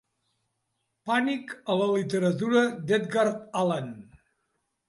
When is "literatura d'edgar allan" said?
1.97-3.93